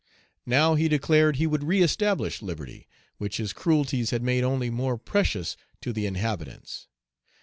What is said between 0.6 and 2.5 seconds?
he declared he would reëstablish